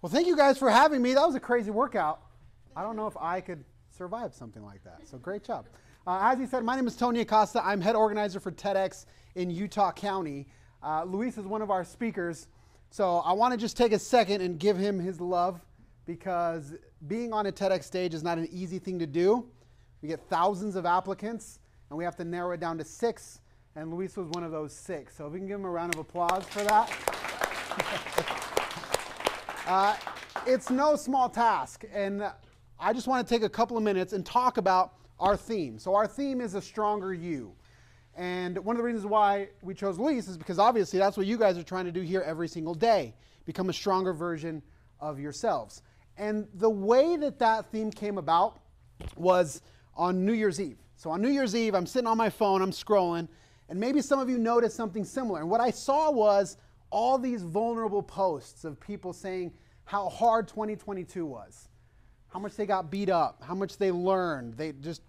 [0.00, 1.14] Well, thank you guys for having me.
[1.14, 2.20] That was a crazy workout.
[2.76, 5.08] I don't know if I could survive something like that.
[5.08, 5.66] So great job.
[6.06, 7.60] Uh, as he said, my name is Tony Acosta.
[7.66, 10.46] I'm head organizer for TEDx in Utah County.
[10.84, 12.46] Uh, Luis is one of our speakers.
[12.90, 15.60] So I want to just take a second and give him his love
[16.06, 16.74] because
[17.08, 19.48] being on a TEDx stage is not an easy thing to do.
[20.00, 21.58] We get thousands of applicants
[21.90, 23.40] and we have to narrow it down to six.
[23.74, 25.16] And Luis was one of those six.
[25.16, 28.44] So if we can give him a round of applause for that.
[29.68, 29.94] uh,
[30.46, 31.84] it's no small task.
[31.92, 32.24] And
[32.80, 35.78] I just want to take a couple of minutes and talk about our theme.
[35.78, 37.52] So, our theme is a stronger you.
[38.16, 41.36] And one of the reasons why we chose Luis is because obviously that's what you
[41.36, 44.62] guys are trying to do here every single day become a stronger version
[45.00, 45.82] of yourselves.
[46.16, 48.58] And the way that that theme came about
[49.16, 49.60] was
[49.94, 50.78] on New Year's Eve.
[50.96, 53.28] So, on New Year's Eve, I'm sitting on my phone, I'm scrolling,
[53.68, 55.40] and maybe some of you noticed something similar.
[55.40, 56.56] And what I saw was
[56.90, 59.52] all these vulnerable posts of people saying
[59.84, 61.68] how hard 2022 was
[62.28, 65.02] how much they got beat up, how much they learned, they just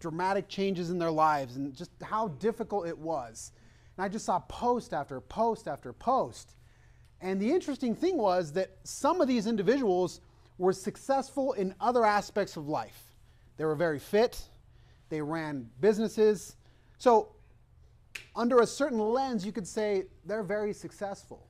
[0.00, 3.52] dramatic changes in their lives, and just how difficult it was.
[3.96, 6.54] And I just saw post after post after post.
[7.20, 10.20] And the interesting thing was that some of these individuals
[10.56, 13.12] were successful in other aspects of life.
[13.56, 14.40] They were very fit,
[15.08, 16.56] they ran businesses.
[16.98, 17.32] So,
[18.38, 21.48] under a certain lens, you could say they're very successful.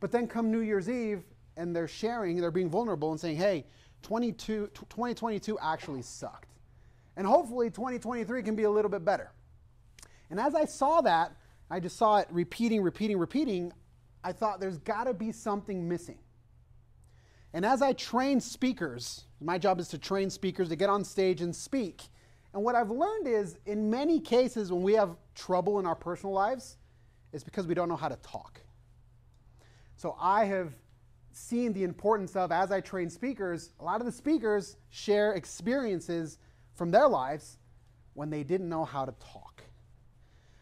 [0.00, 1.22] But then come New Year's Eve,
[1.58, 3.66] and they're sharing, they're being vulnerable and saying, hey,
[4.02, 6.48] 2022 actually sucked.
[7.16, 9.30] And hopefully 2023 can be a little bit better.
[10.30, 11.36] And as I saw that,
[11.70, 13.72] I just saw it repeating, repeating, repeating.
[14.24, 16.18] I thought there's got to be something missing.
[17.52, 21.40] And as I train speakers, my job is to train speakers to get on stage
[21.42, 22.02] and speak.
[22.54, 26.32] And what I've learned is in many cases when we have trouble in our personal
[26.32, 26.76] lives,
[27.32, 28.60] it's because we don't know how to talk.
[29.96, 30.72] So I have
[31.32, 36.38] seen the importance of, as I train speakers, a lot of the speakers share experiences
[36.76, 37.58] from their lives
[38.14, 39.64] when they didn't know how to talk.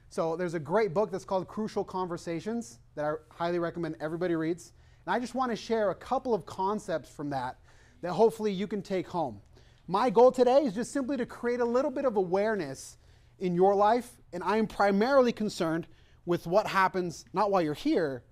[0.08, 4.72] So there's a great book that's called Crucial Conversations that I highly recommend everybody reads.
[5.04, 7.58] And I just want to share a couple of concepts from that
[8.00, 9.40] that hopefully you can take home.
[9.88, 12.98] My goal today is just simply to create a little bit of awareness
[13.40, 15.88] in your life, and I am primarily concerned
[16.24, 18.22] with what happens not while you're here,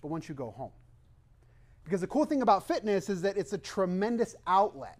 [0.00, 0.72] but once you go home.
[1.84, 4.98] Because the cool thing about fitness is that it's a tremendous outlet.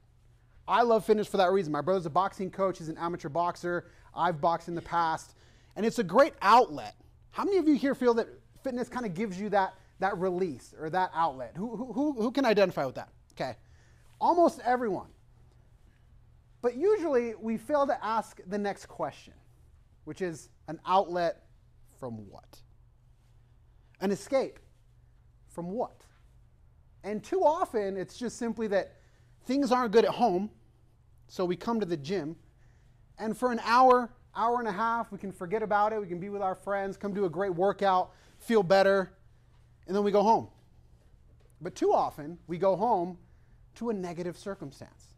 [0.69, 1.73] I love fitness for that reason.
[1.73, 3.87] My brother's a boxing coach, he's an amateur boxer.
[4.15, 5.35] I've boxed in the past,
[5.77, 6.95] and it's a great outlet.
[7.31, 8.29] How many of you here feel that
[8.63, 11.53] fitness kind of gives you that, that release or that outlet?
[11.57, 13.09] Who, who, who can identify with that?
[13.33, 13.57] Okay.
[14.21, 15.09] Almost everyone.
[16.67, 19.35] But usually we fail to ask the next question,
[20.03, 21.45] which is an outlet
[22.01, 22.61] from what?
[24.01, 24.59] An escape
[25.47, 26.03] from what?
[27.05, 28.97] And too often, it's just simply that
[29.45, 30.51] things aren't good at home,
[31.29, 32.35] so we come to the gym,
[33.17, 36.01] and for an hour, hour and a half, we can forget about it.
[36.01, 38.11] We can be with our friends, come do a great workout,
[38.41, 39.13] feel better,
[39.87, 40.49] and then we go home.
[41.61, 43.19] But too often, we go home
[43.77, 45.16] to a negative circumstance.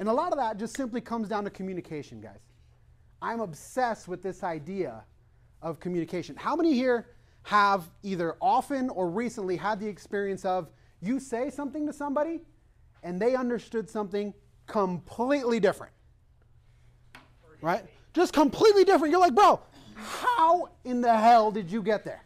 [0.00, 2.40] And a lot of that just simply comes down to communication, guys.
[3.22, 5.04] I'm obsessed with this idea
[5.62, 6.34] of communication.
[6.34, 7.06] How many here
[7.42, 10.68] have either often or recently had the experience of
[11.00, 12.40] you say something to somebody
[13.02, 14.34] and they understood something
[14.66, 15.92] completely different.
[17.60, 17.84] Right?
[18.14, 19.10] Just completely different.
[19.10, 19.60] You're like, bro,
[19.94, 22.22] how in the hell did you get there?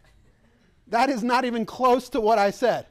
[0.88, 2.86] That is not even close to what I said.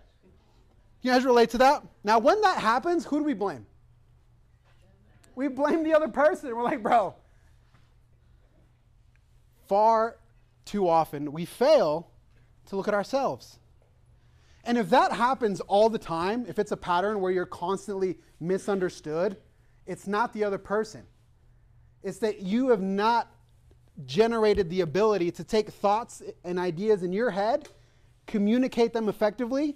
[1.02, 1.84] You guys relate to that?
[2.04, 3.66] Now, when that happens, who do we blame?
[5.36, 6.56] We blame the other person.
[6.56, 7.16] We're like, bro,
[9.68, 10.18] far
[10.66, 12.10] too often we fail
[12.68, 13.60] to look at ourselves.
[14.64, 19.38] And if that happens all the time, if it's a pattern where you're constantly misunderstood,
[19.86, 21.04] it's not the other person.
[22.02, 23.30] It's that you have not
[24.06, 27.68] generated the ability to take thoughts and ideas in your head,
[28.26, 29.76] communicate them effectively,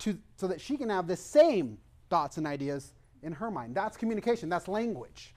[0.00, 1.78] to, so that she can have the same
[2.10, 2.92] thoughts and ideas
[3.26, 3.74] in her mind.
[3.74, 5.34] That's communication, that's language.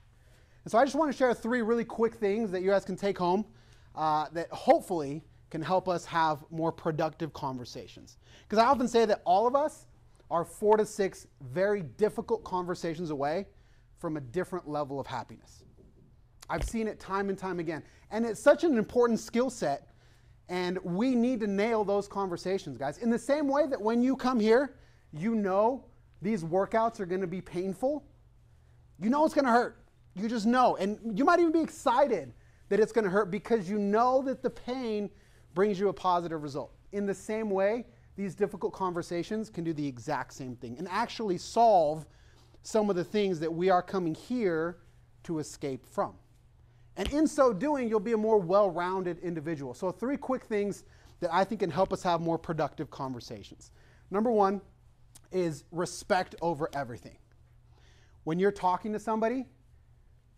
[0.64, 2.96] And so I just want to share three really quick things that you guys can
[2.96, 3.44] take home
[3.96, 8.18] uh, that hopefully can help us have more productive conversations.
[8.44, 9.86] Because I often say that all of us
[10.30, 13.46] are four to six very difficult conversations away
[13.98, 15.64] from a different level of happiness.
[16.48, 17.82] I've seen it time and time again.
[18.12, 19.88] And it's such an important skill set,
[20.48, 22.98] and we need to nail those conversations, guys.
[22.98, 24.76] In the same way that when you come here,
[25.12, 25.84] you know
[26.22, 28.04] these workouts are going to be painful,
[28.98, 29.78] you know it's going to hurt.
[30.14, 30.76] You just know.
[30.76, 32.32] And you might even be excited
[32.68, 35.10] that it's going to hurt because you know that the pain
[35.54, 36.72] brings you a positive result.
[36.92, 37.86] In the same way,
[38.16, 42.06] these difficult conversations can do the exact same thing and actually solve
[42.62, 44.78] some of the things that we are coming here
[45.22, 46.14] to escape from.
[46.96, 49.72] And in so doing, you'll be a more well rounded individual.
[49.74, 50.84] So, three quick things
[51.20, 53.70] that I think can help us have more productive conversations.
[54.10, 54.60] Number one
[55.32, 57.16] is respect over everything.
[58.24, 59.46] When you're talking to somebody,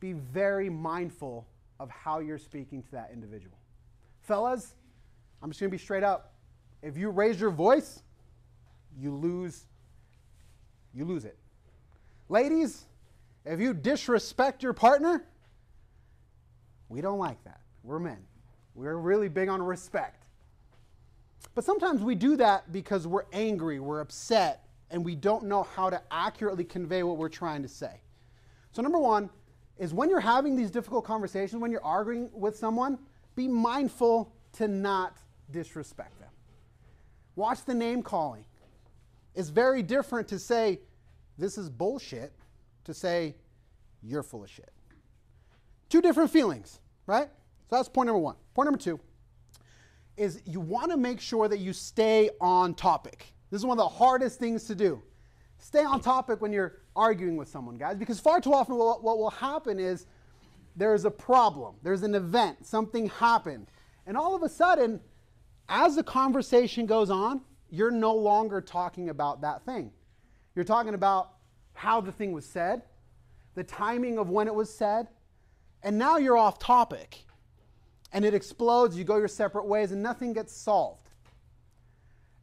[0.01, 1.47] be very mindful
[1.81, 3.57] of how you're speaking to that individual.
[4.21, 4.75] Fellas,
[5.43, 6.35] I'm just to be straight up.
[6.83, 8.03] If you raise your voice,
[8.99, 9.65] you lose
[10.95, 11.37] you lose it.
[12.29, 12.85] Ladies,
[13.45, 15.25] if you disrespect your partner,
[16.89, 17.61] we don't like that.
[17.83, 18.19] We're men.
[18.75, 20.25] We're really big on respect.
[21.55, 24.62] But sometimes we do that because we're angry, we're upset,
[24.93, 28.01] and we don't know how to accurately convey what we're trying to say.
[28.71, 29.31] So, number one
[29.79, 32.99] is when you're having these difficult conversations, when you're arguing with someone,
[33.35, 35.17] be mindful to not
[35.51, 36.29] disrespect them.
[37.35, 38.45] Watch the name calling.
[39.35, 40.81] It's very different to say,
[41.39, 42.33] this is bullshit,
[42.85, 43.35] to say,
[44.03, 44.71] you're full of shit.
[45.89, 47.29] Two different feelings, right?
[47.71, 48.37] So that's point number one.
[48.55, 49.01] Point number two
[50.19, 53.32] is you want to make sure that you stay on topic.
[53.53, 55.03] This is one of the hardest things to do.
[55.59, 59.19] Stay on topic when you're arguing with someone, guys, because far too often what, what
[59.19, 60.07] will happen is
[60.75, 63.67] there's a problem, there's an event, something happened,
[64.07, 65.03] and all of a sudden,
[65.69, 69.93] as the conversation goes on, you're no longer talking about that thing.
[70.55, 71.33] You're talking about
[71.75, 72.81] how the thing was said,
[73.55, 75.09] the timing of when it was said,
[75.83, 77.27] and now you're off topic.
[78.15, 81.02] And it explodes, you go your separate ways, and nothing gets solved.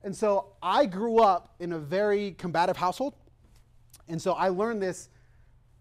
[0.03, 3.15] And so I grew up in a very combative household.
[4.07, 5.09] And so I learned this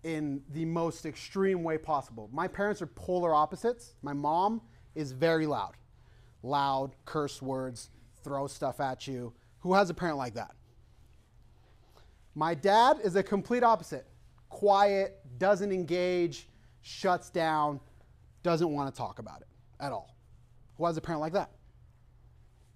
[0.03, 2.29] in the most extreme way possible.
[2.33, 3.95] My parents are polar opposites.
[4.03, 4.61] My mom
[4.95, 5.77] is very loud,
[6.43, 7.91] loud, curse words,
[8.23, 9.33] throw stuff at you.
[9.61, 10.55] Who has a parent like that?
[12.35, 14.07] My dad is a complete opposite
[14.49, 16.49] quiet, doesn't engage,
[16.83, 17.81] shuts down,
[18.43, 19.49] doesn't want to talk about it
[19.81, 20.17] at all.
[20.77, 21.51] Who has a parent like that?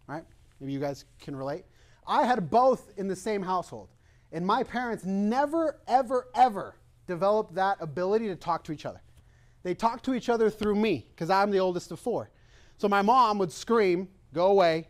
[0.07, 0.25] Right?
[0.63, 1.65] Maybe you guys can relate.
[2.07, 3.89] I had both in the same household.
[4.31, 6.77] And my parents never, ever, ever
[7.09, 9.03] developed that ability to talk to each other.
[9.65, 12.31] They talked to each other through me because I'm the oldest of four.
[12.79, 14.87] So my mom would scream, go away,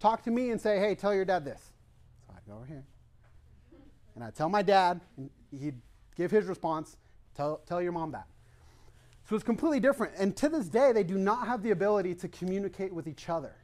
[0.00, 1.72] talk to me and say, hey, tell your dad this.
[2.26, 2.84] So I'd go over here.
[4.14, 5.80] And I'd tell my dad, and he'd
[6.14, 6.98] give his response,
[7.34, 8.26] tell, tell your mom that.
[9.28, 10.12] So it's completely different.
[10.18, 13.56] And to this day, they do not have the ability to communicate with each other.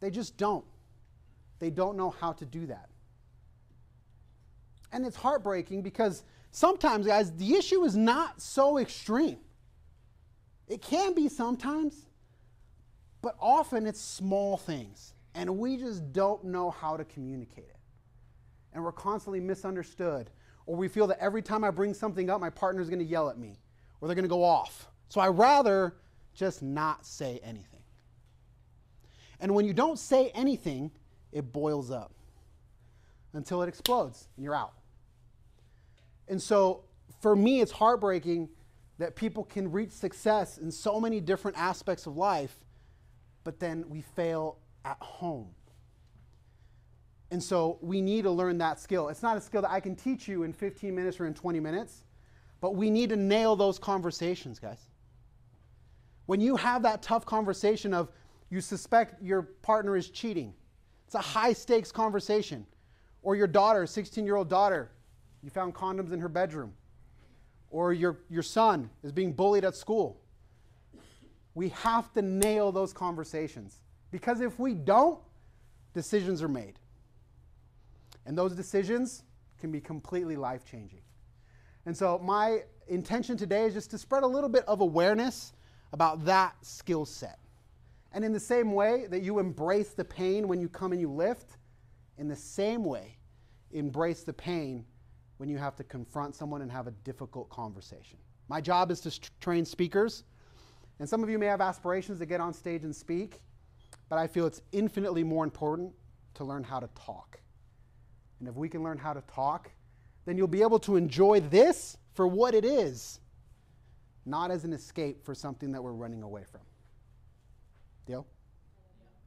[0.00, 0.64] They just don't.
[1.58, 2.88] They don't know how to do that.
[4.92, 9.38] And it's heartbreaking because sometimes, guys, the issue is not so extreme.
[10.68, 12.06] It can be sometimes,
[13.22, 15.14] but often it's small things.
[15.34, 17.76] And we just don't know how to communicate it.
[18.72, 20.30] And we're constantly misunderstood.
[20.66, 23.28] Or we feel that every time I bring something up, my partner's going to yell
[23.28, 23.58] at me
[24.00, 24.88] or they're going to go off.
[25.08, 25.94] So I rather
[26.34, 27.75] just not say anything.
[29.40, 30.90] And when you don't say anything,
[31.32, 32.12] it boils up
[33.32, 34.72] until it explodes and you're out.
[36.28, 36.84] And so
[37.20, 38.48] for me, it's heartbreaking
[38.98, 42.56] that people can reach success in so many different aspects of life,
[43.44, 45.48] but then we fail at home.
[47.30, 49.08] And so we need to learn that skill.
[49.08, 51.60] It's not a skill that I can teach you in 15 minutes or in 20
[51.60, 52.04] minutes,
[52.60, 54.80] but we need to nail those conversations, guys.
[56.26, 58.10] When you have that tough conversation of,
[58.50, 60.54] you suspect your partner is cheating.
[61.06, 62.66] It's a high stakes conversation.
[63.22, 64.90] Or your daughter, 16 year old daughter,
[65.42, 66.72] you found condoms in her bedroom.
[67.70, 70.20] Or your, your son is being bullied at school.
[71.54, 73.80] We have to nail those conversations.
[74.10, 75.18] Because if we don't,
[75.94, 76.78] decisions are made.
[78.26, 79.24] And those decisions
[79.58, 81.00] can be completely life changing.
[81.86, 85.52] And so, my intention today is just to spread a little bit of awareness
[85.92, 87.38] about that skill set.
[88.16, 91.12] And in the same way that you embrace the pain when you come and you
[91.12, 91.58] lift,
[92.16, 93.18] in the same way,
[93.72, 94.86] embrace the pain
[95.36, 98.16] when you have to confront someone and have a difficult conversation.
[98.48, 100.24] My job is to st- train speakers,
[100.98, 103.42] and some of you may have aspirations to get on stage and speak,
[104.08, 105.92] but I feel it's infinitely more important
[106.36, 107.38] to learn how to talk.
[108.40, 109.70] And if we can learn how to talk,
[110.24, 113.20] then you'll be able to enjoy this for what it is,
[114.24, 116.62] not as an escape for something that we're running away from.
[118.06, 118.24] Deal?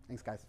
[0.07, 0.45] Thanks, guys.